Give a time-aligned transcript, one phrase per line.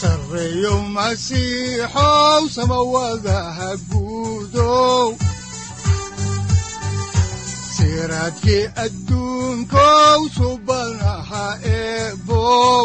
[0.00, 5.08] sareyow masiixow samawadaha guudow
[7.76, 11.46] siraadkii adduunkow subanaha
[11.78, 12.84] eebow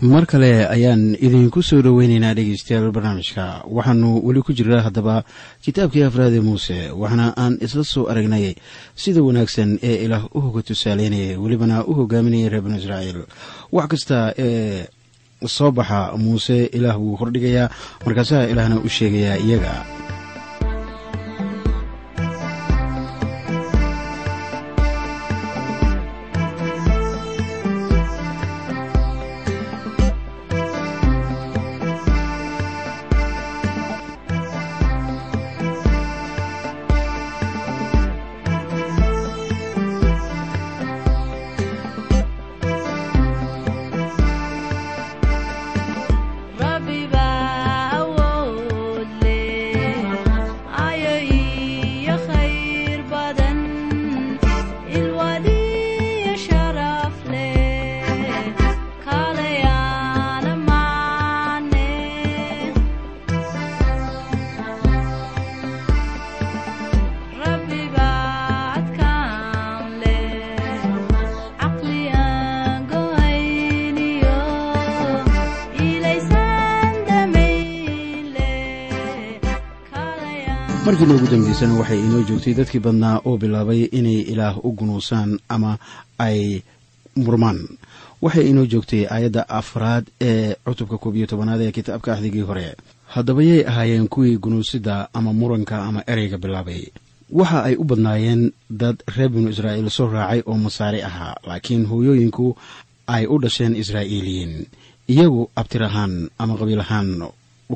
[0.00, 3.64] mar kale ayaan idinku soo dhoweyneynaa dhegeystayaal barnaamijka.
[3.76, 5.24] Waxaanu weli ku jiraa haddaba
[5.64, 8.54] kitaabkii afraade muuse waxaana aan isla soo aragnay
[8.94, 13.20] sida wanaagsan ee ilaah u hoga tusaaleynayay welibana u hogaaminayay reer banu israa'iil.
[13.72, 14.86] Wax kasta ee
[15.46, 17.68] soo baxa muuse ilaah wuu hordhigayaa
[18.06, 19.72] markaasaa ilaahna u sheegayaa iyaga
[81.08, 85.78] markiina ugu dambeysana waxay inoo joogtay dadkii badnaa oo bilaabay inay ilaah u gunuusaan ama
[86.18, 86.62] ay
[87.16, 87.58] murmaan.
[88.22, 92.76] Waxay inoo joogtay aayadda afraad ee cutubka koob iyo tobanaad ee kitaabka axdigii hore.
[93.06, 96.82] Haddaba yay ahaayeen kuwii gunuusida ama muranka ama ereyga bilaabay.
[97.30, 102.56] Waxa ay u badnaayeen dad reer binu israa'iil soo raacay oo masaari ahaa laakiin hooyooyinku
[103.06, 104.66] ay u dhasheen israa'iiliyiin
[105.08, 107.28] iyagu abtir ahaan ama qabiil ahaan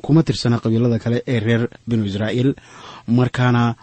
[0.03, 2.55] kuma tirsana qabiilada kale ee reer binu israa'iil
[3.07, 3.75] markaana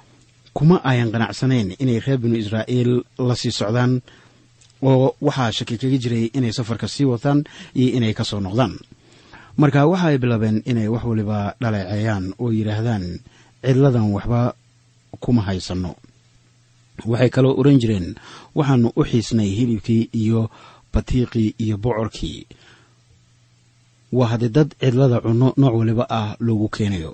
[0.53, 4.01] kuma ayan qanacsanayn inay reer binu israa'iil la sii socdaan
[4.81, 7.43] oo waxaa shaki kaga jiray inay safarka sii wataan
[7.75, 8.73] iyo inay ka soo noqdaan.
[9.59, 13.19] Marka waxa ay bilaabeen inay wax waliba dhaleeceeyaan oo yidhaahdaan
[13.63, 14.41] cidladan waxba
[15.19, 15.95] kuma haysanno.
[17.05, 18.15] Waxay kaloo oran jireen
[18.55, 20.49] waxaanu u xiisnay hilibkii iyo
[20.93, 22.47] batiiqii iyo bocorkii
[24.17, 27.11] waa haddii dad cidlada cunno nooc waliba ah loogu keenayo.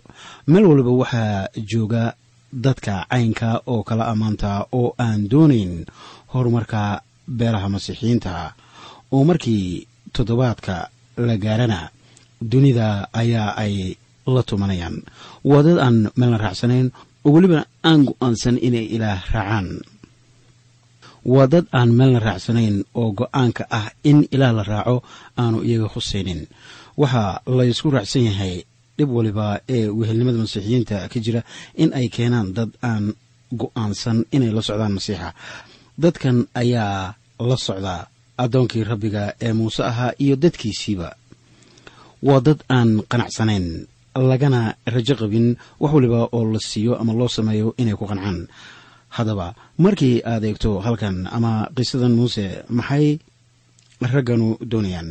[0.47, 2.03] Meel waliba waxaa jooga
[2.66, 5.73] dadka caynka oo kala ammaanta oo aan doonayn
[6.34, 6.81] horumarka
[7.38, 8.34] beelaha masiixiyiinta.
[9.13, 10.75] Oo markii toddobaadka
[11.28, 11.79] la gaarana
[12.51, 12.88] dunida
[13.22, 13.75] ayaa ay
[14.35, 14.95] la tumanayaan.
[15.50, 16.88] Waa dad aan meelna raacsanayn
[17.25, 19.67] oo weliba aan go'aansan inay ilaah raacaan.
[21.25, 24.95] Waa dad aan meelna raacsanayn oo go'aanka ah in ilaah la raaco
[25.41, 26.41] aanu iyaga khusaynin
[27.01, 28.53] waxaa laysku raacsan yahay
[28.97, 31.41] dhib waliba ee wehelnimada masiixiyiinta ka jira
[31.81, 33.03] in ay keenaan dad aan
[33.61, 35.29] go'aansan inay la socdaan masiixa.
[36.03, 37.16] Dadkan ayaa
[37.50, 37.95] la socda
[38.44, 41.09] addoonkii rabbiga ee muuse ahaa iyo dadkiisiiba.
[42.28, 43.67] Waa dad aan qanacsanayn
[44.31, 44.61] lagana
[44.95, 45.47] rajo qabin
[45.81, 48.47] wax waliba oo la siiyo ama loo sameeyo inay ku qancaan
[49.16, 49.47] haddaba
[49.78, 52.45] markii aad eegto halkan ama qisadan muuse
[52.78, 53.19] maxay
[54.13, 55.09] ragganu doonayaan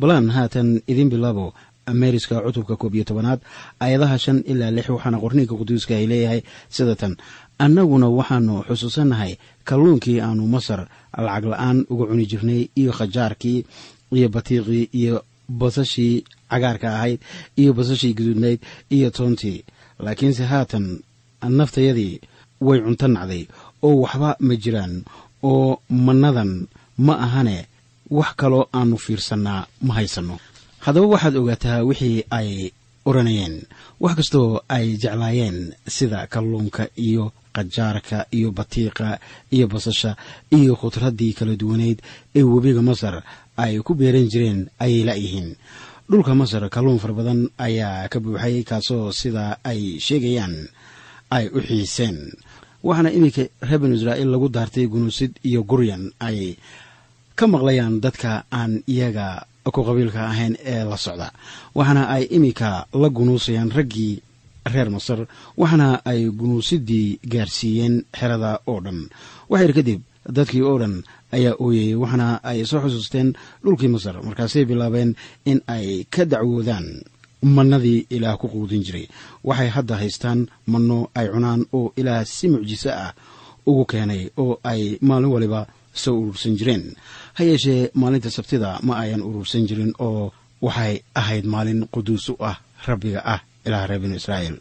[0.00, 1.46] balaan haatan idin bilaabo
[2.00, 3.40] meeriska cutubka koob iyo tobanaad
[3.82, 6.40] aayadaha shan ilaa lix waxaana qorniinka quduuska ay leeyahay
[6.74, 7.12] sida tan.
[7.64, 9.32] Annaguna waxaanu xusuusannahay
[9.68, 10.80] kalluunkii aanu masar
[11.26, 13.58] lacag la'aan uga cuni jirnay iyo khajaarkii
[14.16, 15.16] iyo batiiqii iyo
[15.60, 16.14] basashii
[16.50, 17.20] cagaarka ahayd
[17.60, 18.60] iyo basashii guduudnayd
[18.96, 19.58] iyo toontii.
[20.04, 20.84] Laakiinse haatan
[21.58, 22.14] naftayadii
[22.66, 23.42] way cunto nacday
[23.86, 24.94] oo waxba ma jiraan
[25.50, 26.52] oo mannadan
[27.06, 27.58] ma ahane
[28.10, 30.36] wax kaloo aanu fiirsannaa ma haysanno.
[30.84, 32.70] Haddaba waxaad ogaataa wixii ay
[33.04, 33.62] odhanayeen
[34.00, 35.58] wax kastoo ay jeclaayeen
[35.96, 39.18] sida kalluunka iyo qajaarka iyo batiiqa
[39.54, 40.16] iyo basasha
[40.50, 41.98] iyo khudraddii kala duwaneyd
[42.34, 43.22] ee webiga masar
[43.56, 45.56] ay ku beeran jireen ayay la'yihiin
[46.10, 50.68] dhulka masar kalluun fara badan ayaa ka buuxay kaasoo sida ay sheegayaan
[51.30, 52.18] ay u xiiseen.
[52.86, 56.54] Waxaana iminka reer binu israa'iil lagu daartay gunuusid iyo guryan ay
[57.38, 59.28] ka maqlayaan dadka aan iyaga
[59.74, 61.28] ku qabiilka ahayn ee la socda.
[61.74, 64.14] Waxaana ay iminka la gunuusayaan raggii
[64.72, 65.20] reer masar
[65.60, 68.98] waxaana ay gunuusidii gaarsiiyeen xerada oo dhan
[69.50, 70.00] waxayr kadib
[70.36, 70.94] dadkii oo dhan
[71.36, 73.28] ayaa ooyayey waxaana ay soo xusuusteen
[73.64, 75.10] dhulkii masar markaasay bilaabeen
[75.50, 76.86] in ay ka dacwoodaan
[77.42, 79.06] mannadii ilaah ku quudin jiray.
[79.44, 80.40] Waxay hadda haystaan
[80.72, 83.12] manno ay cunaan oo ilaah si mucjiso ah
[83.66, 85.60] ugu keenay oo ay maalin waliba
[86.02, 86.84] soo urursan jireen
[87.36, 90.32] ha yeeshee maalinta sabtida ma ayan urursan jirin oo
[90.66, 92.56] waxay ahayd maalin quduus u ah
[92.88, 94.56] rabbiga ah ilaah reer binu israa'iil.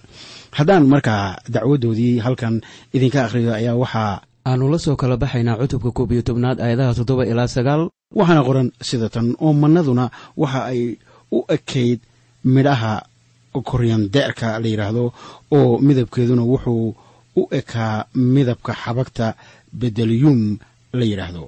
[0.58, 1.24] Haddaan markaa
[1.54, 2.56] dacwadoodii halkan
[2.96, 4.14] idinka akhriyo ayaa waxaa
[4.50, 7.82] aanu la soo kala baxaynaa cutubka koob iyo tobnaad aayadaha toddoba ilaa sagaal.
[8.20, 10.06] Waxaana qoran sida tan oo mannaduna
[10.42, 10.82] waxa ay
[11.38, 12.00] u ekayd
[12.56, 12.94] midhaha
[13.70, 15.04] koryandeerka la yidhaahdo
[15.58, 16.96] oo midabkeeduna wuxuu
[17.40, 18.06] u ekaa
[18.36, 19.28] midabka xabagta
[19.80, 20.40] bedeliyum
[21.00, 21.44] la yidhaahdo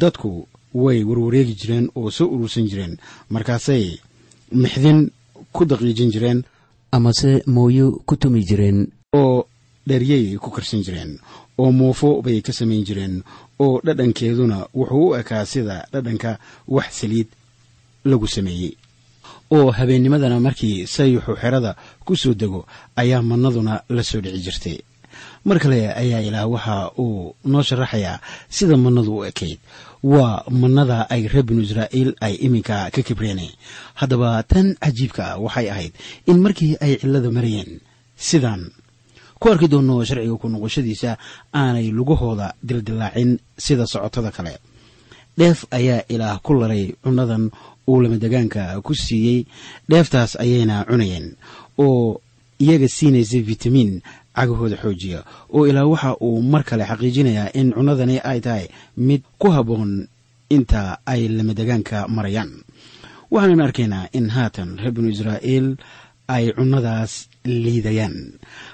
[0.00, 0.30] dadku
[0.74, 2.96] way warwareegi jireen oo soo urursan jireen.
[3.30, 3.98] Markaasay
[4.52, 5.10] mixdin
[5.52, 6.42] ku daqiijin jireen
[6.92, 8.88] amase mooyo ku tumi jireen.
[9.14, 9.46] oo
[9.86, 11.18] dheryay ku karsan jireen
[11.58, 13.22] oo muufo bay ka samayn jireen
[13.58, 16.38] oo dhadhankeeduna wuxuu u ekaa sida dhadhanka
[16.68, 17.28] wax saliid
[18.04, 18.76] lagu sameeyey.
[19.50, 22.66] Oo habeennimadana markii sayuxu xerada ku soo dego
[22.96, 24.78] ayaa mannaduna la soo dhici jirtay
[25.44, 28.20] mar kale ayaa ilaah waxa uu noo sharaxayaa
[28.56, 29.58] sida mannadu u ekayd
[30.02, 33.40] waa mannada ay reer binu israa'iil ay iminka ka kibreen
[34.00, 35.92] haddaba tan cajiibka ah waxay ahayd
[36.30, 37.80] in markii ay cillada marayeen
[38.16, 38.70] sidaan
[39.40, 41.18] ku arki doonno sharciga ku noqoshadiisa
[41.54, 44.54] aanay lugahooda dildilaacin sida socotada kale.
[45.38, 47.50] Dheef ayaa ilaah ku laray cunnadan
[47.88, 49.46] uu lamadegaanka ku siiyey.
[49.90, 51.34] Dheeftaas ayayna cunayeen
[51.78, 52.20] oo
[52.62, 54.02] iyaga siinaysa vitamiin
[54.36, 55.20] cagahooda xoojiya
[55.54, 60.08] oo ilaa waxa uu mar kale xaqiijinayaa in cunnadani ay tahay mid ku habboon
[60.56, 60.82] inta
[61.12, 62.50] ay lamadegaanka marayaan.
[63.32, 65.68] Waxaanan arkaynaa in haatan reer binu israa'iil
[66.28, 67.12] ay cunnadaas
[67.44, 68.16] liidayaan.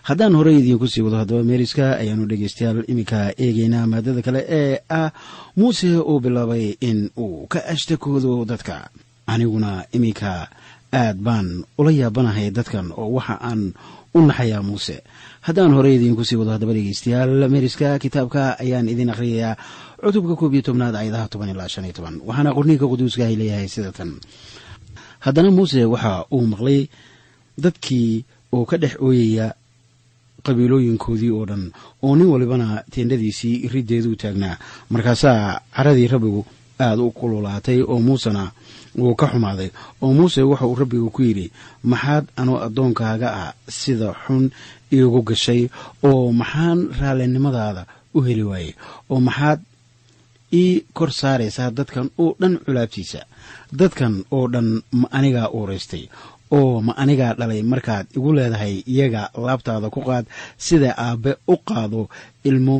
[0.08, 5.10] Haddaan horey idiinku sii wado haddaba meeriska ayaanu dhegeystayaal iminka eegaynaa maadada kale ee ah
[5.58, 8.76] muuse uu bilaabay in uu ka ashtakoodo dadka.
[9.32, 10.32] Aniguna iminka
[10.92, 13.62] aad baan ula yaabanahay dadkan oo waxa aan
[14.14, 14.96] u naxayaa muuse
[15.48, 19.56] haddaan horey idiinku sii wado haddaba dhegeystayaal meeriska kitaabka ayaan idin akhriyayaa
[20.02, 22.20] cutubka koob iyo tobnaad ayadaha toban ilaa shan iyo toban.
[22.28, 24.10] Waxaana qorniinka quduuska ay leeyahay sida tan.
[25.24, 26.80] Haddana muuse waxa uu maqlay
[27.58, 29.46] dadkii oo ka dhex ooyaya
[30.46, 31.72] qabiilooyinkoodii oo dhan
[32.02, 34.56] oo nin walibana teendhadiisii riddeeduu taagnaa.
[34.90, 36.46] Markaasaa caradii rabbigu
[36.80, 38.50] aada u kululaatay oo muusena
[38.98, 39.70] wuu ka xumaaday
[40.02, 41.50] oo muuse waxa uu rabbigu ku yidhi
[41.82, 44.50] maxaad anoo addoonkaaga ah sida xun
[44.96, 45.62] iigu gashay
[46.08, 47.82] oo maxaan raallinimadaada
[48.16, 48.72] u heli waayey
[49.10, 49.60] oo maxaad
[50.60, 53.20] ii kor saaraysaa dadkan oo dhan culaabtiisa
[53.80, 54.68] dadkan oo dhan
[55.00, 56.04] ma anigaa uuraystay
[56.58, 60.24] oo ma anigaa dhalay markaad igu leedahay iyaga laabtaada ku qaad
[60.66, 62.08] sida aabbe u qaado
[62.48, 62.76] ilmo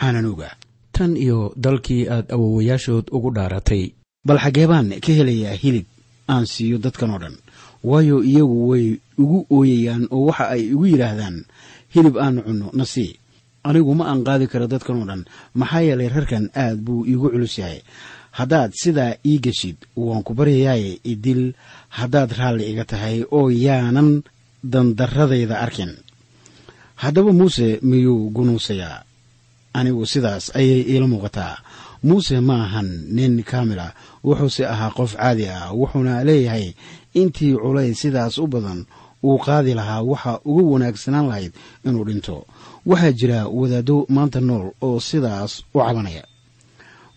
[0.00, 0.48] cananuga
[0.96, 3.84] tan iyo dalkii aad awowayaashood ugu dhaaratay.
[4.26, 5.86] Bal xaggee baan ka helayaa hilib
[6.32, 7.36] aan siiyo dadkan oo dhan
[7.88, 8.86] waayo iyagu way
[9.22, 11.36] igu ooyayaan oo waxa ay igu yidhaahdaan
[11.94, 13.12] hilib aanu cunno na sii
[13.68, 15.22] anigu ma aan qaadi karo dadkan oo dhan.
[15.58, 17.80] Maxaa yeelay rarkan aad buu iigu culus yahay.
[18.38, 21.42] Haddaad sidaa ii geshid waan ku baryayaaye idil
[21.98, 24.22] haddaad raalli iga tahay oo yaanan
[24.72, 25.92] dandarradayda arkin.
[27.02, 29.02] Haddaba muuse miyuu gunuusayaa
[29.78, 31.56] anigu sidaas ayay iila muuqataa.
[32.06, 33.92] Muuse ma ahan nin kaamil ah.
[34.26, 36.74] Wuxuuse ahaa qof caadi ah wuxuuna leeyahay
[37.20, 38.80] intii culays sidaas u badan
[39.26, 41.52] uu qaadi lahaa waxa ugu wanaagsanaan lahayd
[41.86, 42.36] inuu dhinto.
[42.90, 46.24] Waxaa jira wadaaddo maanta nool oo sidaas u cabanaya.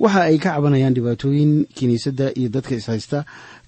[0.03, 3.19] Waxa ay ka cabanayaan dhibaatooyin kiniisadda iyo dadka ishaysta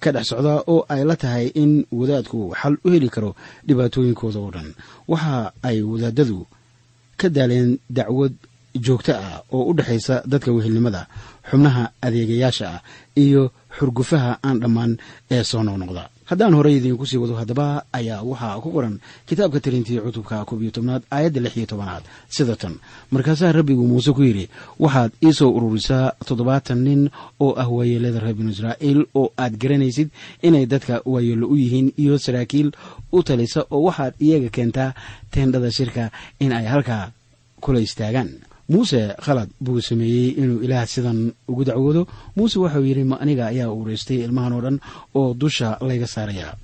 [0.02, 3.30] ka dhex socda oo ay la tahay in wadaadku xal u heli karo
[3.68, 4.68] dhibaatooyinkooda oo dhan.
[5.12, 5.34] Waxa
[5.68, 6.38] ay wadaadadu
[7.20, 8.32] ka daaleen dacwad
[8.84, 11.02] joogto ah oo u dhexaysa dadka wehelnimada
[11.50, 12.80] xubnaha adeegayaasha ah
[13.24, 13.42] iyo
[13.76, 14.92] xurgufaha aan dhammaan
[15.34, 18.96] ee soo noqnoqda haddaan horey idiinku sii wado haddaba ayaa waxaa ku qoran
[19.28, 22.02] kitaabka tirintii cutubka koob iyo tobnaad aayadda lix iyo tobanaad.
[22.28, 22.74] Sida tan
[23.10, 24.48] markaasaa rabbigu muuse ku yidhi
[24.78, 27.02] waxaad ii soo ururisaa toddobaatan nin
[27.40, 30.08] oo ah waayeelada reer binu israa'iil oo aad garanaysid
[30.42, 32.70] inay dadka waayeello u yihiin iyo saraakiil
[33.12, 34.94] u talisa oo waxaad iyaga keentaa
[35.30, 36.10] teendhada shirka
[36.40, 37.10] in ay halkaa
[37.60, 38.30] kula istaagaan
[38.68, 43.70] muuse khalad buu sameeyey inuu ilaah sidan ugu dacwoodo muuse waxau yidhi ma aniga ayaa
[43.72, 44.76] uuraystay ilmahan oo dhan
[45.14, 46.54] oo dusha layga saarayaa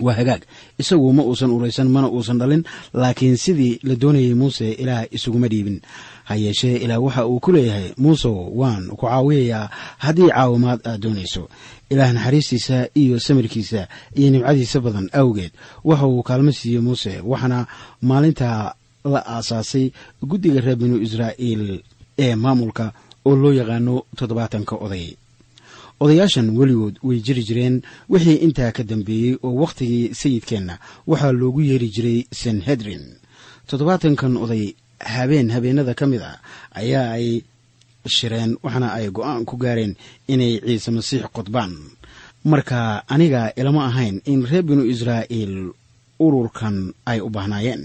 [0.00, 0.42] waa hagaag.
[0.80, 2.64] Isagu ma uusan uraysan mana uusan dhalin
[2.96, 5.80] laakiin sidii la doonayay muuse ilaah isuguma dhiibin.
[6.24, 11.48] Ha yeeshee ilaah waxa uu ku leeyahay muusow waan ku caawiyayaa haddii caawimaad aad doonayso.
[11.92, 15.52] Ilaah naxariistiisa iyo samirkiisa iyo nimcadiisa badan awgeed
[15.84, 17.66] waxa uu kaalmo siiyey muuse waxaana
[18.00, 18.72] maalintaa
[19.04, 19.92] la aasaasay
[20.22, 21.82] guddiga reer binu israa'iil
[22.18, 22.92] ee maamulka
[23.24, 25.16] oo loo yaqaano toddobaatanka oday.
[26.00, 30.74] Odayaashan weligood way jiri jireen wixii intaa ka dambeeyey oo wakhtigii sayidkeenna
[31.06, 33.04] waxaa loogu yeeri jiray sanhedrin
[33.68, 34.64] toddobaatankan oday
[35.14, 36.40] habeen habeenada ka mid ah
[36.80, 37.42] ayaa ay
[38.16, 39.92] shireen waxaana ay go'aan ku gaareen
[40.32, 41.72] inay ciise masiix qodbaan
[42.44, 45.54] marka aniga ilama ahayn in reer binu israa'iil
[46.20, 46.76] ururkan
[47.10, 47.84] ay u baahnaayeen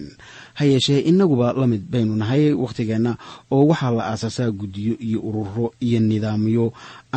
[0.57, 3.11] ha yeeshee innaguba la mid baynu nahay wakhtigeenna
[3.55, 6.65] oo waxaa la aasaasaa guddiyo iyo ururo iyo nidaamyo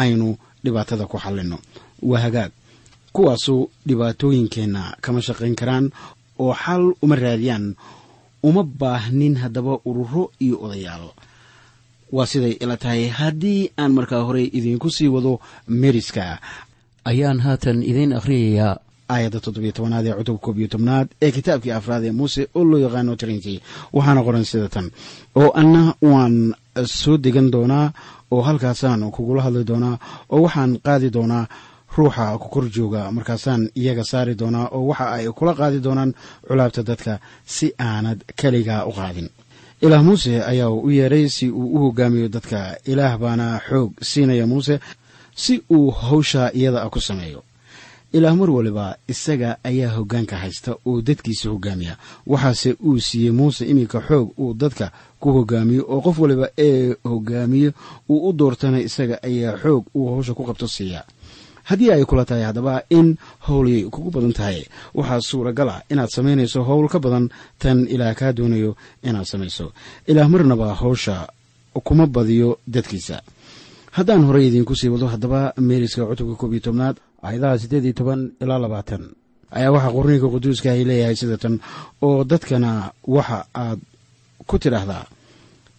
[0.02, 0.28] aynu
[0.64, 1.59] dhibaatada ku xallinno.
[2.02, 2.50] Waa hagaag
[3.14, 5.87] kuwaasu dhibaatooyinkeenna kama shaqayn karaan
[6.42, 7.66] oo xal uma raadiyaan
[8.42, 11.07] uma baahnin haddaba ururo iyo odayaal.
[12.12, 16.38] Waa siday ila tahay haddii aan markaa horey idiinku sii wado meriska
[17.04, 18.76] ayaan haatan idiin akhriyayaa
[19.12, 22.79] aayadda toddobiyo tobanaad ee cutub koob iyo tobnaad ee kitaabkii afraad ee muuse oo loo
[22.85, 23.55] yaqaano trinity
[23.97, 24.87] waxaana qoran sida tan
[25.41, 26.37] oo anna waan
[27.00, 27.87] soo degan doonaa
[28.35, 29.95] oo halkaasaan kugula hadli doonaa
[30.35, 31.45] oo waxaan qaadi doonaa
[31.97, 36.11] ruuxa ku kor jooga markaasaan iyaga saari doonaa oo waxa ay kula qaadi doonaan
[36.49, 37.12] culaabta dadka
[37.55, 39.29] si aanad keligaa u qaadin
[39.85, 42.59] ilaah muuse ayaa u yeedhay si uu u hogaamiyo dadka
[42.93, 44.75] ilaah baana xoog siinaya muuse
[45.43, 47.41] si uu hawsha iyada ku sameeyo
[48.12, 51.97] ilaah mar waliba isaga ayaa hoggaanka haysta oo dadkiisa hogaamiya
[52.27, 54.87] waxaase uu siiyey muuse iminka xoog uu dadka
[55.21, 57.71] ku hogaamiyo oo qof waliba ee hogaamiyo
[58.09, 61.05] uu u doortana isaga ayaa xoog uu hawsha ku qabto siiya.
[61.69, 66.62] Haddii ay kula tahay haddaba in howlyay kugu badan tahay waxaa suuragal ah inaad samaynayso
[66.65, 68.73] howl ka badan tan ilaah kaa doonayo
[69.05, 69.73] inaad samayso.
[70.09, 71.29] Ilaah marnaba hawsha
[71.85, 73.21] kuma badiyo dadkiisa
[73.97, 78.21] haddaan horey idiinku sii wado haddaba meeriska cutubka koob iyo tobnaad aayadaha siddeed iyo toban
[78.42, 79.02] ilaa labaatan
[79.50, 81.37] ayaa waxaa qorniinka quduuska ay leeyahay sida
[82.02, 83.78] oo dadkana waxa aad
[84.47, 85.04] ku tidhaahdaa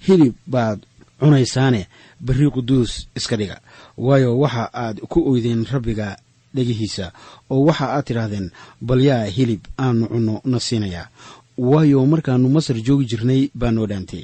[0.07, 0.79] hilib baad
[1.19, 1.87] cunaysaane
[2.19, 3.57] berri quduus iska dhiga.
[3.97, 6.17] Waayo waxa aad ku oydeen rabbiga
[6.55, 7.11] dhegihiisa
[7.49, 8.51] oo waxa aad tidhaahdeen
[8.81, 11.07] bal yaa hilib aanu cunno na siinayaa.
[11.57, 14.23] Waayo markaannu masar joogi jirnay baa noo dhaantay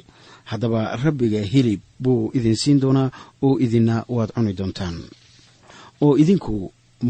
[0.50, 3.08] haddaba rabbiga hilib buu idin siin doonaa
[3.46, 4.96] oo idinna waad cuni doontaan.
[6.04, 6.54] oo idinku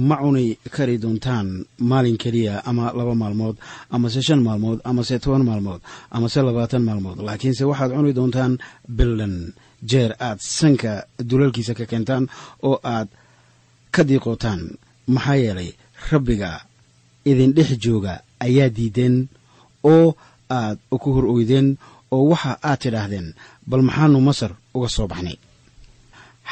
[0.08, 1.48] ma cuni kari doontaan
[1.90, 3.56] maalin keliya ama laba maalmood
[3.94, 5.80] amase shan maalmood amase toban maalmood
[6.16, 7.18] amase labaatan maalmood.
[7.26, 8.52] Laakiinse waxaad cuni doontaan
[8.98, 9.36] billan.
[9.90, 10.92] Jeer aad sanka
[11.30, 12.24] dulalkiisa ka keentaan
[12.68, 13.08] oo aad
[13.94, 14.60] ka diiqootaan.
[15.14, 15.70] Maxaa yeelay
[16.10, 16.50] rabbiga
[17.30, 18.14] idin dhex jooga
[18.46, 19.16] ayaa diideen
[19.92, 20.06] oo
[20.58, 21.68] aad ku hor oydeen
[22.12, 23.34] oo waxa aad tidhaahdeen
[23.66, 25.36] bal maxaanu masar uga soo baxnay.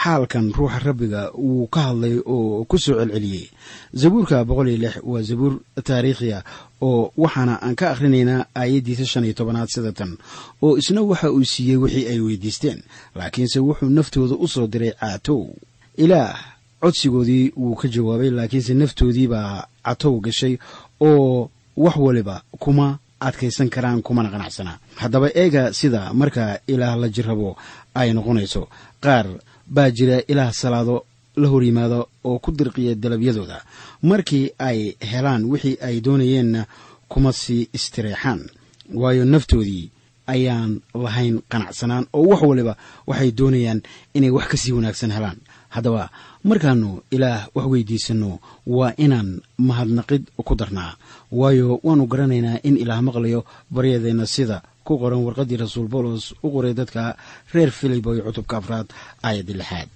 [0.03, 3.47] Xaalkan ruuxa rabbiga wuu ka hadlay oo ku soo celceliyey.
[3.95, 6.43] Zabuurka boqol iyo lix waa zabuur taariikhiya
[6.83, 10.19] oo waxaana aan ka akhrinaynaa aayaddiisa shan iyo tobanaad sida tan
[10.63, 12.83] oo isna waxa uu siiyey wixii ay weydiisteen
[13.15, 15.55] laakiinse wuxuu naftooda u soo diray caatow
[15.97, 16.35] ilaah
[16.83, 20.59] codsigoodii wuu ka jawaabay laakiinse naftoodii baa catow gashay
[21.01, 27.51] oo wax waliba kuma adkaysan karaan kumana qanacsanaa haddaba eega sida marka ilaah la jirrabo
[28.01, 28.63] ay noqonayso
[29.05, 29.27] qaar
[29.75, 30.97] baa jira ilaah salaado
[31.43, 33.59] la hor yimaado oo ku dirqiya dalabyadooda.
[34.11, 34.79] Markii ay
[35.11, 36.63] helaan wixii ay doonayeenna
[37.13, 38.41] kuma sii istireexaan
[39.01, 39.91] waayo naftoodii
[40.35, 42.75] ayaan lahayn qanacsanaan oo wax waliba
[43.07, 43.81] waxay doonayaan
[44.17, 45.39] inay wax ka sii wanaagsan helaan.
[45.75, 46.11] Haddaba
[46.45, 50.97] markaannu ilaah wax weydiisanno waa inaan mahadnaqid ku darnaa.
[51.33, 56.75] Waayo waannu garanaynaa in ilaah maqlayo baryadeenna sida ku qoran warqaddii rasuul boolos u qoray
[56.75, 57.17] dadka
[57.55, 58.87] reer filiboy cutubka afraad
[59.23, 59.89] aayaddii lixaad.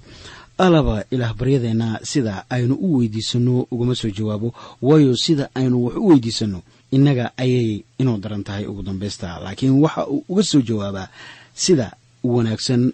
[0.59, 4.55] Alaba ilaah baryadeenna sida aynu u weydiisanno ugama soo jawaabo.
[4.83, 9.38] Waayo sida aynu wax u weydiisanno innaga ayay inuu daran tahay ugu dambaysta.
[9.45, 11.09] Laakiin waxa uu uga soo jawaabaa
[11.55, 11.93] sida
[12.25, 12.93] wanaagsan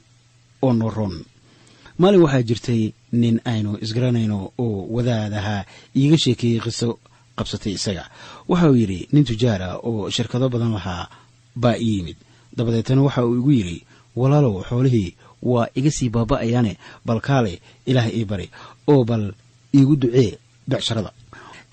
[0.63, 1.25] oo noroon
[1.99, 2.83] maalin waxaa jirtay
[3.23, 5.57] nin aynu isgaranayno oo wadaadaha
[6.01, 6.89] iiga sheekeeyey qiso
[7.39, 8.05] qabsatay isaga.
[8.51, 11.09] Waxa uu yidhi nin tujaara oo shirkado badan lahaa
[11.63, 12.17] baa ii yimid.
[12.57, 13.79] Dabadeetana waxa uu igu yidhi
[14.17, 16.73] walaalow xoolihii waa iga sii baaba'ayaane
[17.07, 18.47] bal kaale ilaah ii bari
[18.93, 19.25] oo bal
[19.75, 21.11] iigu ducee becsharada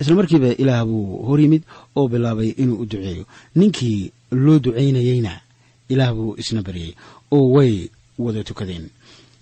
[0.00, 1.62] isla markiiba ilaah buu hor yimid
[1.96, 3.24] oo bilaabay inuu u duceeyo.
[3.54, 4.12] Ninkii
[4.44, 5.32] loo ducaynayeyna
[5.88, 6.94] ilaah buu isna baryey
[7.30, 7.88] oo way
[8.18, 8.90] wada tukadeen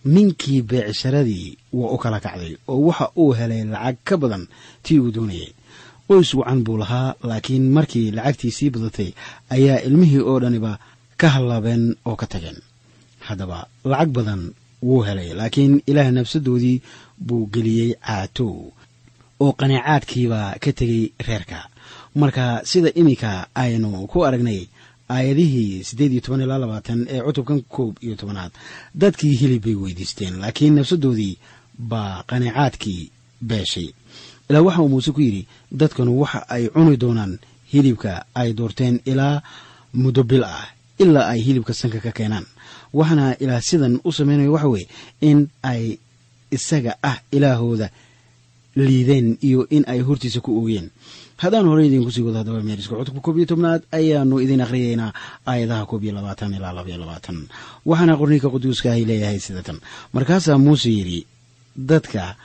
[0.04, 4.44] ninkii beecsharadii waa u kala kacday oo waxa uu helay lacag ka badan
[4.82, 5.52] tii uu doonayay.
[6.08, 9.10] Qoys wacan buu lahaa laakiin markii lacagtii sii badatay
[9.54, 10.78] ayaa ilmihii oo dhaniba
[11.20, 12.58] ka hallaabeen oo ka tageen.
[13.26, 14.42] Haddaba lacag badan
[14.82, 16.82] wuu helay laakiin ilaah nafsadoodii
[17.26, 18.54] buu geliyey caatow
[19.40, 21.68] oo qanaacaadkiibaa ka tegey reerka.
[22.14, 24.66] Marka sida iminka aynu ku aragnay
[25.14, 28.52] aayadihii siddeed iyo toban ilaa labaatan ee cutubkan koob iyo tobanaad.
[29.02, 31.34] Dadkii hilib bay weydiisteen laakiin nafsadoodii
[31.90, 33.10] baa qanaacaadkii
[33.48, 33.88] beeshay.
[34.50, 35.46] Ilaa waxa uu muuse ku yidhi
[35.80, 37.38] dadkanu waxa ay cuni doonaan
[37.72, 39.42] hilibka ay doorteen ilaa
[40.02, 40.66] muddo bil ah
[40.98, 42.46] ilaa ay hilibka sanka ka keenaan.
[42.98, 44.88] Waxaana ilaah sidan u samaynayo waxa weeye
[45.20, 45.82] in ay
[46.56, 47.88] isaga ah ilaahooda
[48.76, 50.90] liideen iyo in ay hortiisa ku oogeen
[51.42, 55.12] haddaan horey idinku sii wado haddaba meeriska cutubka koob iyo tobnaad ayaanu idin akhriyeynaa
[55.50, 57.38] aayadaha koob iyo labaatan ilaa labaiyo labaatan.
[57.88, 59.78] Waxaana qorniinka quduuska ahy leeyahay sidatan.
[60.14, 61.20] Markaasaa muuse yidhi
[61.90, 62.36] dadka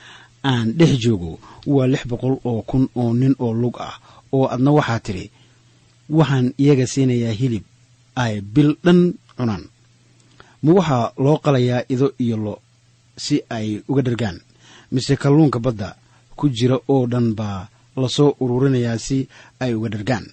[0.50, 1.32] aan dhex joogo
[1.66, 3.94] waa lix boqol oo kun oo nin oo lug ah
[4.32, 5.26] oo adna waxaa tidhi
[6.18, 7.64] waxaan iyaga siinayaa hilib
[8.22, 9.00] ay bil dhan
[9.36, 9.64] cunaan.
[10.62, 12.54] Ma waxaa loo qalayaa ido iyo lo
[13.24, 14.38] si ay uga dhargaan
[14.92, 15.88] mise kalluunka badda
[16.36, 19.28] ku jira oo dhan baa la soo ururinayaa si
[19.60, 20.26] ay uga dhargaan.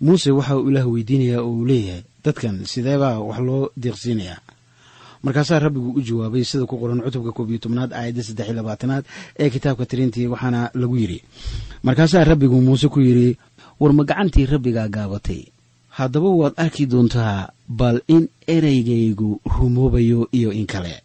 [0.00, 4.40] Muuse waxa uu ilaah weydiinayaa oo uu leeyahay dadkan sideebaa wax loo deeqsiinayaa?
[5.22, 9.04] Markaasaa rabbigu u jawaabay sida ku qoran cutubka koob iyo tobnaad aayadda saddex iyo labaatanaad
[9.38, 11.18] ee kitaabka tirintii waxaana lagu yidhi
[11.82, 13.34] markaasaa rabbigu muuse ku yidhi
[13.80, 15.42] war ma gacantii rabbigaa gaabatay?
[15.98, 21.02] Haddaba waad arki doontaa bal in ereygaygu rumoobayo iyo in kale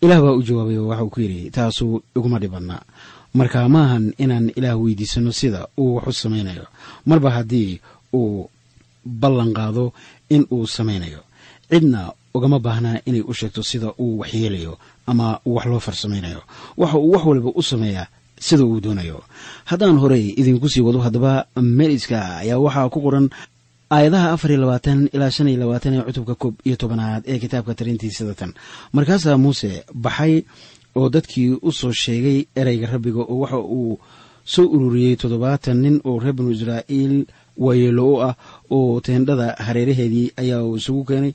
[0.00, 2.80] ilaah baa u jawaabay oo waxauu ku yidhi taasuu iguma dhibanna
[3.38, 6.66] marka maahan inaan ilaah weydiisano sida uu wax u samaynayo.
[7.06, 7.80] Marba haddii
[8.14, 8.48] uu
[9.04, 9.92] ballan qaado
[10.34, 11.20] in uu samaynayo.
[11.70, 16.40] Cidna ugama baahnaa inay u sheegto sida uu waxyeelayo ama wax loo farsamaynayo.
[16.76, 18.06] Waxa uu wax waliba u sameeyaa
[18.46, 19.18] sida uu doonayo.
[19.64, 23.26] Haddaan horey idinku sii wado haddaba meriska ayaa waxaa ku qoran
[23.90, 27.74] aayadaha afar iyo labaatan ilaa shan iyo labaatan ee cutubka koob iyo tobanaad ee kitaabka
[27.78, 28.52] tarintii sidatan
[28.92, 30.34] markaasaa muuse baxay
[30.98, 33.98] oo dadkii u soo sheegay ereyga rabbiga oo waxa uu
[34.44, 37.14] soo ururiyey toddobaatan nin oo reer binu israa'iil
[37.64, 38.34] waayeelo u ah
[38.76, 41.32] oo teendhada hareeraheedii ayaa uu isugu keenay.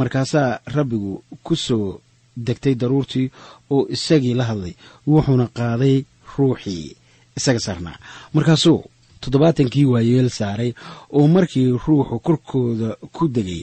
[0.00, 2.00] Markaasaa rabbigu ku soo
[2.46, 3.30] degtay daruurtii
[3.74, 4.74] oo isagii la hadlay
[5.06, 5.96] wuxuuna qaaday
[6.36, 6.96] ruuxii
[7.38, 7.98] isaga saarnaa.
[8.34, 8.80] Markaasuu
[9.20, 10.72] toddobaatankii waayeel saaray
[11.18, 13.62] oo markii ruuxu korkooda ku degay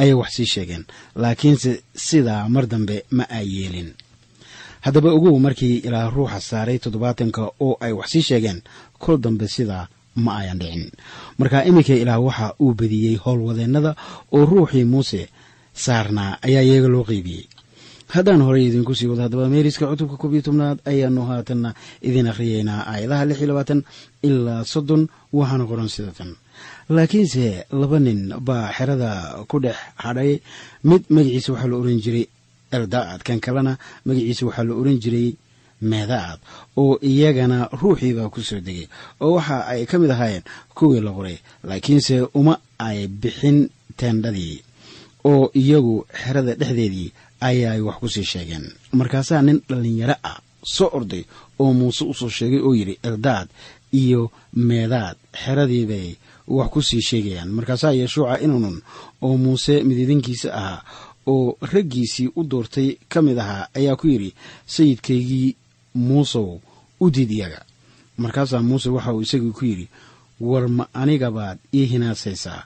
[0.00, 0.84] ayay wax sii sheegeen.
[1.22, 3.90] Laakiinse sidaa mar dambe ma ay yeelin
[4.84, 8.60] haddaba ogow markii ilaa ruuxa saaray toddobaatanka oo ay wax sii sheegeen
[9.02, 9.84] kol dambe sidaa
[10.24, 10.90] ma ayan dhicin.
[11.38, 13.92] Marka iminka ilaah waxa uu bediyey howlwadeennada
[14.36, 15.22] oo ruuxii muuse
[15.84, 17.44] saarnaa ayaa iyaga loo qeybiyey.
[18.14, 21.70] Haddaan horey idinku sii wado haddaba meeriska cutubka koob iyo tobnaad ayaanu haatanna
[22.08, 23.80] idin akhriyeynaa aayadaha lix iyo labaatan
[24.28, 25.02] ilaa soddon
[25.38, 26.30] waxaana qoran sida tan.
[26.94, 29.10] Laakiinse laba nin baa xerada
[29.50, 30.40] ku dhex hadhay.
[30.88, 32.24] Mid magaciisa waxaa la oran jiray
[32.76, 33.72] eldaad kan kalena
[34.06, 35.28] magaciisa waxaa la oran jiray
[35.90, 36.38] meedaad
[36.76, 38.86] oo iyagana ruuxiibaa ku soo degay
[39.20, 44.62] oo waxa ay ka mid ahaayeen kuwii la qoray laakiinse uma ay bixin teendhadii
[45.24, 48.64] oo iyagu xerada dhexdeedii ayaay wax ku sii sheegeen.
[48.92, 50.38] Markaasaa nin dhallinyaro ah
[50.74, 51.22] soo orday
[51.58, 53.48] oo muuse u soo sheegay oo yidhi eldaad
[53.92, 54.30] iyo
[54.68, 56.08] meedaad xeradii bay
[56.48, 57.50] wax ku sii sheegayaan.
[57.56, 58.82] Markaasaa yeshuuca inunun
[59.22, 60.82] oo muuse mididinkiisa ahaa
[61.32, 64.30] oo raggiisii u doortay ka mid ahaa ayaa ku yidhi
[64.74, 65.56] sayidkaygii
[65.94, 66.60] muusow
[67.00, 67.60] u diid iyaga.
[68.18, 69.86] Markaasaa muuse waxa uu isagii ku yidhi
[70.40, 72.62] war ma anigabaad ii hinaasaysaa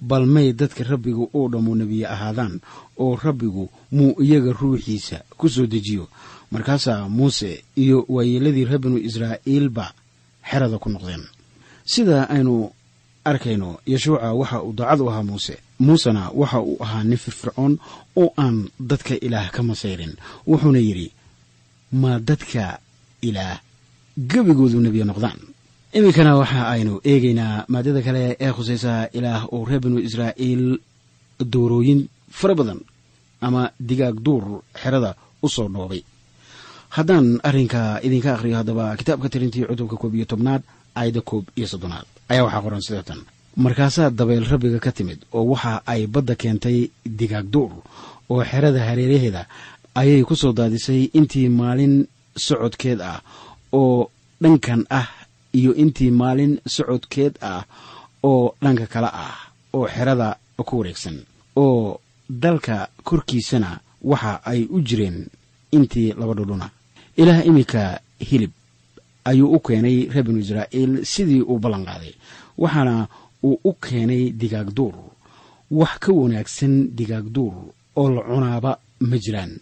[0.00, 2.60] bal may dadka rabbigu oo dhammu nebiye ahaadaan
[2.98, 3.64] oo rabbigu
[3.96, 6.08] muu iyaga ruuxiisa ku soo dejiyo.
[6.50, 9.86] Markaasaa muuse iyo waayeeladii reer binu israa'iilba
[10.50, 11.24] xerada ku noqdeen.
[11.84, 12.70] Sida aynu
[13.24, 15.54] arkayno yeshuuca waxa uu daacad u ahaa muuse
[15.86, 17.72] muusena waxa uu ahaa nin firfircoon
[18.20, 18.56] oo aan
[18.90, 20.12] dadka ilaah ka masayrin.
[20.50, 21.08] Wuxuuna yidhi
[22.02, 22.64] ma dadka
[23.28, 23.56] ilaah
[24.30, 25.38] gebigoodu nebiye noqdaan?
[25.98, 30.64] Iminkana waxa aynu eegaynaa maadada kale ee khusaysa ilaah oo reer binu israa'iil
[31.52, 32.00] doorooyin
[32.38, 32.80] fara badan
[33.46, 34.44] ama digaag duur
[34.82, 35.10] xerada
[35.42, 36.02] u soo dhoobay
[36.96, 40.62] haddaan arrinka idinka akhriyo haddaba kitaabka tirintii cutubka koob iyo tobnaad
[40.98, 42.06] aayadda koob iyo soddonaad.
[42.30, 43.20] Ayaa waxaa qoran sida tan
[43.56, 47.72] markaasaa dabeyl rabbiga ka timid oo waxa ay badda keentay digaag duur
[48.30, 49.46] oo xerada hareeraheeda
[49.94, 53.20] ayay ku soo daadisay intii maalin socodkeed ah
[53.72, 54.10] oo
[54.40, 55.08] dhankan ah
[55.52, 57.64] iyo intii maalin socodkeed ah
[58.24, 59.36] oo dhanka kale ah
[59.76, 61.16] oo xerada ku wareegsan
[61.56, 65.26] oo dalka korkiisana waxa ay u jireen
[65.72, 66.70] intii laba dhudhuna
[67.16, 68.50] ilaah iminka hilib
[69.24, 72.14] ayuu u keenay reer binu israa'iil sidii uu ballan qaaday
[72.58, 73.08] waxaana
[73.42, 74.94] uu u keenay digaag duur.
[75.70, 77.54] Wax ka wanaagsan digaag duur
[77.96, 79.52] oo la cunaaba ma jiraan.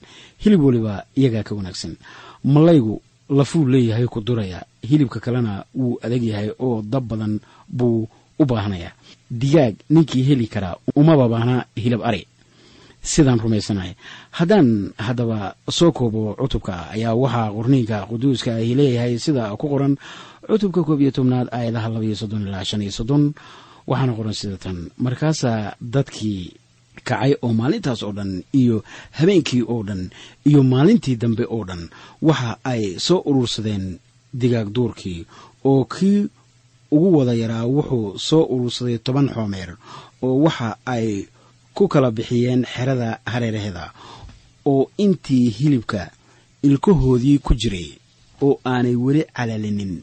[0.43, 1.97] Hilib weliba iyagaa ka wanaagsan.
[2.45, 4.65] Malaygu lafuu leeyahay ku duraya.
[4.83, 8.93] Hilibka kalena wuu adag yahay oo dab badan buu u baahnayaa.
[9.31, 12.27] Digaag ninkii heli karaa umaba baahna hilib ari.
[13.03, 13.95] Sidaan rumaysanahay.
[14.31, 19.97] Haddaan haddaba soo koobo cutubka ayaa waxaa qorniinka quduuska ahi leeyahay sida ku qoran
[20.45, 23.33] cutubka koob iyo tobnaad aayadaha labaiyo soddon ilaa shan iyo soddon
[23.87, 24.79] waxaana qoran sida tan.
[25.05, 26.43] Markaasaa dadkii
[27.09, 28.77] kacay oo maalintaas oo dhan iyo
[29.19, 30.11] habeenkii oo dhan
[30.49, 31.83] iyo maalintii dambe oo dhan
[32.23, 33.99] waxa ay soo urursadeen
[34.41, 35.27] digaag duurkii
[35.65, 36.27] oo kii
[36.91, 39.71] ugu wada yaraa wuxuu soo urursaday toban xoomeer
[40.23, 41.27] oo waxa ay
[41.75, 43.85] ku kala bixiyeen xerada hareeraheeda
[44.67, 46.11] oo intii hilibka
[46.63, 47.89] ilkahoodii ku jiray
[48.43, 50.03] oo aanay weli calaalinin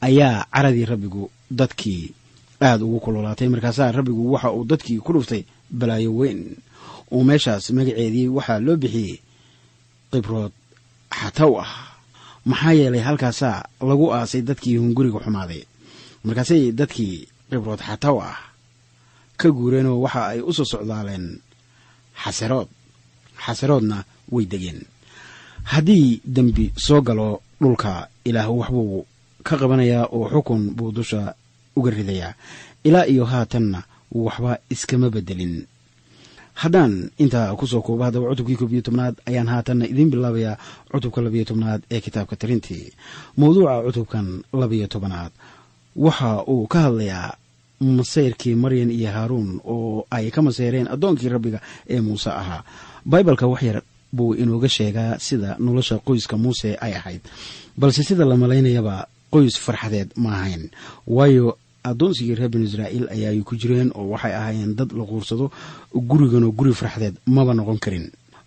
[0.00, 2.12] ayaa caradii rabbigu dadkii
[2.62, 3.48] aada ugu kululaatay.
[3.48, 6.40] Markaasaa rabbigu waxa uu dadkii ku dhuftay balaayo weyn.
[7.12, 9.20] Oo meeshaas magaceedii waxaa loo bixiyey
[10.12, 10.52] qibrood
[11.18, 11.72] xataw ah.
[12.44, 15.62] Maxaa yeelay halkaasaa lagu aasay dadkii hunguriga xumaaday.
[16.24, 17.16] Markaasay dadkii
[17.50, 18.38] qibrood xataw ah
[19.40, 21.26] ka guureenoo waxa ay u soo socdaaleen
[22.22, 22.68] xaserood
[23.44, 24.80] xaseroodna way degeen.
[25.72, 29.06] Haddii dembi soo galo dhulka ilaah waxbuu
[29.46, 31.34] ka qabanayaa oo xukun buu dusha
[31.76, 32.34] uga ridayaa.
[32.84, 33.82] Ilaa iyo haatanna
[34.12, 35.66] waxba iskama bedelin.
[36.54, 40.56] Haddaan intaa ku soo koobo haddaba cutubkii koob iyo tobnaad ayaan haatanna idiin bilaabayaa
[40.92, 42.92] cutubka labiyo tobnaad ee kitaabka tirintii.
[43.36, 45.32] Mawduuca cutubkan labiyo tobanaad
[45.96, 47.36] waxa uu ka hadlayaa
[47.80, 52.62] masayrkii maryan iyo haaruun oo ay ka maseyreen addoonkii rabbiga ee muuse ahaa.
[53.04, 53.82] Baibalka waxyar
[54.12, 57.20] buu inooga sheegaa sida nolosha qoyska muuse ay ahayd.
[57.80, 60.68] Balse sida la malaynayaba qoys farxadeed ma ahayn.
[61.06, 65.50] Waayo addoonsigii reer binu israa'iil ayaay ku jireen oo waxay ahaayeen dad la quursado
[65.94, 68.06] guriganoo guri farxadeed maba noqon karin.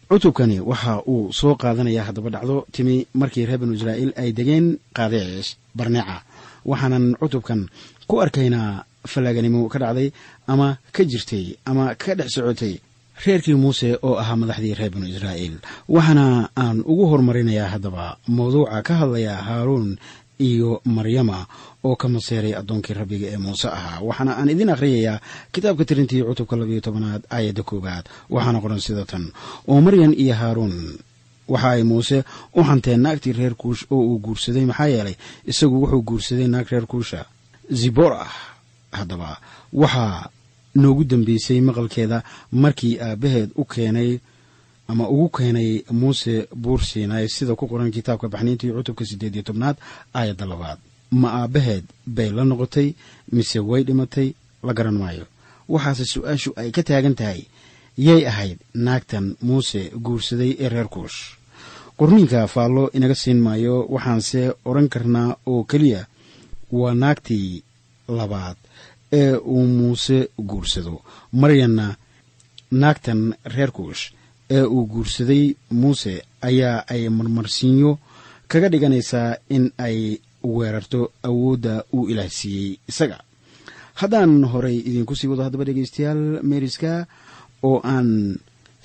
[0.10, 5.50] Cutubkani waxa uu soo qaadanaya haddaba dhacdo timi markii reer binu israa'iil ay degeen qaadeesh
[5.78, 6.22] barneeca.
[6.66, 7.62] Waxaanan cutubkan
[8.08, 10.12] ku arkaynaa fallaaganimo ka dhacday
[10.48, 12.80] ama ka jirtay ama ka dhex socotay
[13.26, 15.56] reerkii muuse oo ahaa madaxdii reer binu israa'iil.
[15.90, 19.98] Waxaana aan ugu horumarinayaa haddaba mawduuca ka hadlaya haaruun
[20.40, 21.46] iyo maryama
[21.84, 24.00] oo ka maseeray addoonkii rabbiga ee muuse ahaa.
[24.08, 25.20] Waxaana aan idiin akhriyayaa
[25.54, 28.06] kitaabka tirintii cutubka labayo tobanaad aayadda koowaad.
[28.30, 29.32] Waxaana qoran sida tan
[29.68, 30.98] oo maryan iyo haaruun
[31.48, 32.24] waxa ay muuse
[32.56, 34.66] u hanteen naagtii reer kuush oo uu guursaday?
[34.66, 37.26] Maxaa yeelay isagu wuxuu guursaday naag reer kuusha
[37.72, 38.32] zibor ah
[38.92, 39.38] haddaba.
[39.74, 40.30] Waxaa
[40.76, 44.20] noogu dambeysay maqalkeeda markii aabbaheed u keenay
[44.88, 49.78] ama ugu keenay muuse buur siinay sida ku qoran kitaabka baxniintii cutubka siddeed iyo tobnaad
[50.14, 50.80] aayadda labaad.
[51.22, 52.94] Ma aabbaheed bay la noqotay
[53.32, 54.34] mise way dhimatay?
[54.64, 55.26] La garan maayo.
[55.70, 57.42] Waxaase su'aashu ay ka taagan tahay
[57.98, 61.18] yay ahayd naagtan muuse guursaday ee reer kuush
[61.98, 66.02] qorniinka faallo inaga siin maayo waxaanse odhan karnaa oo keliya
[66.80, 67.64] waa naagtii
[68.18, 68.58] labaad
[69.20, 70.18] ee uu muuse
[70.50, 70.96] guursado
[71.42, 71.88] maryanna
[72.82, 73.22] naagtan
[73.56, 74.04] reer kuush
[74.50, 77.98] ee uu guursaday muuse ayaa ay marmarsiinyo
[78.48, 83.18] kaga dhiganaysaa in ay weerarto awoodda uu ilaah siiyey isaga.
[83.96, 87.06] Haddaan horay idiinku sii wado haddaba dhegaystayaal meeriska
[87.64, 88.38] oo aan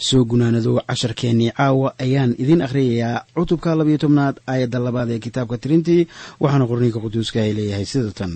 [0.09, 6.07] soo gunaanado casharkeennii caawa ayaan idiin akhriyayaa cutubka labayo tobnaad aayadda labaad ee kitaabka tirintii
[6.41, 8.33] waxaana qorniinka quduuska ay leeyahay sida tan.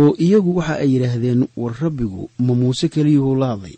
[0.00, 3.74] Oo iyagu waxa ay yidhaahdeen war rabbigu ma muuse keliyuhuu la hadlay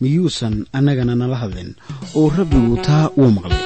[0.00, 1.70] miyuusan annagana nala hadlin
[2.18, 3.62] oo rabbigu taa wuu maqlay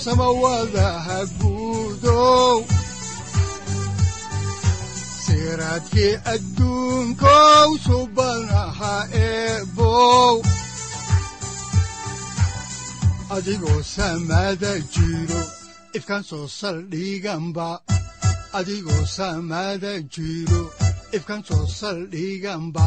[0.00, 2.64] masiixow samawadaha guudow
[5.24, 10.42] siraadkii adduunkow subanaha eebow
[13.36, 15.42] adigoo samada jiro
[15.94, 17.80] ifkaan soo saldhiganba
[18.52, 20.62] adigoo samada jiro
[21.12, 22.86] ifkaan soo saldhiganba